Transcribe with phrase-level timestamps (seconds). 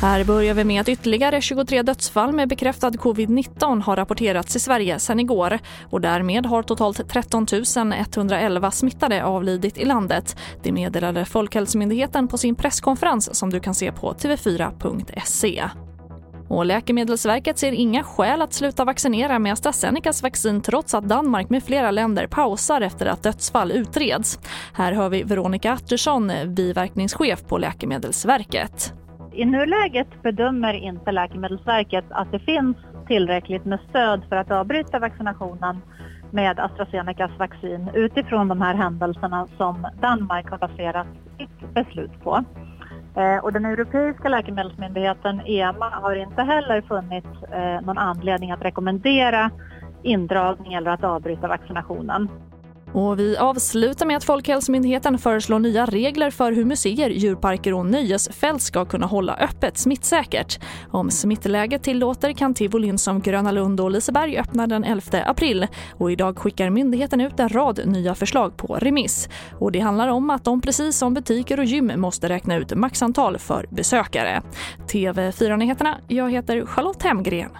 [0.00, 4.98] Här börjar vi med att ytterligare 23 dödsfall med bekräftad covid-19 har rapporterats i Sverige
[4.98, 5.58] sedan igår
[5.90, 7.46] och därmed har totalt 13
[8.14, 10.36] 111 smittade avlidit i landet.
[10.62, 15.62] Det meddelade Folkhälsomyndigheten på sin presskonferens som du kan se på tv4.se.
[16.50, 21.62] Och Läkemedelsverket ser inga skäl att sluta vaccinera med AstraZenecas vaccin trots att Danmark med
[21.62, 24.38] flera länder pausar efter att dödsfall utreds.
[24.74, 28.94] Här hör vi Veronica Attersson, biverkningschef på Läkemedelsverket.
[29.32, 32.76] I nuläget bedömer inte Läkemedelsverket att det finns
[33.06, 35.82] tillräckligt med stöd för att avbryta vaccinationen
[36.30, 41.06] med AstraZenecas vaccin utifrån de här händelserna som Danmark har baserat
[41.38, 42.44] sitt beslut på.
[43.16, 49.50] Eh, och den europeiska läkemedelsmyndigheten EMA har inte heller funnit eh, någon anledning att rekommendera
[50.02, 52.28] indragning eller att avbryta vaccinationen.
[52.94, 58.62] Och vi avslutar med att Folkhälsomyndigheten föreslår nya regler för hur museer, djurparker och nöjesfält
[58.62, 60.60] ska kunna hålla öppet smittsäkert.
[60.90, 65.66] Om smittläget tillåter kan tivolin som Gröna Lund och Liseberg öppna den 11 april.
[65.98, 69.28] Och idag skickar myndigheten ut en rad nya förslag på remiss.
[69.58, 73.38] Och det handlar om att de precis som butiker och gym måste räkna ut maxantal
[73.38, 74.42] för besökare.
[74.88, 77.50] TV4-nyheterna, jag heter Charlotte Hemgren.